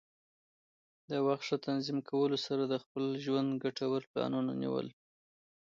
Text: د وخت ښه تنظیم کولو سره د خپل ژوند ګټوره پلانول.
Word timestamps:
د 1.09 1.11
وخت 1.27 1.43
ښه 1.47 1.57
تنظیم 1.67 1.99
کولو 2.09 2.37
سره 2.45 2.63
د 2.67 2.75
خپل 2.83 3.03
ژوند 3.25 3.49
ګټوره 3.63 4.07
پلانول. 4.11 4.87